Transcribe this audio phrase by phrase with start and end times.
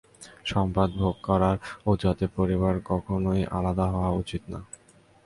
[0.45, 1.57] সম্পদ ভাগ করার
[1.85, 4.59] অজুহাতে পরিবারের কখনোই আলাদা হওয়া উচিত না।